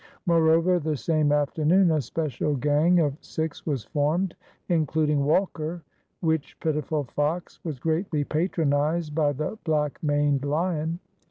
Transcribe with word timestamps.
Moreover, 0.25 0.79
the 0.79 0.97
same 0.97 1.31
afternoon 1.31 1.91
a 1.91 2.01
special 2.01 2.55
gang 2.55 2.99
of 2.99 3.19
six 3.23 3.67
was 3.67 3.83
formed, 3.83 4.35
including 4.67 5.25
Walker, 5.25 5.83
which 6.21 6.59
pitiful 6.59 7.03
fox 7.03 7.63
was 7.63 7.77
greatly 7.77 8.23
patronized 8.23 9.13
by 9.13 9.31
the 9.31 9.59
black 9.63 10.01
maned 10.01 10.43
lion. 10.43 10.97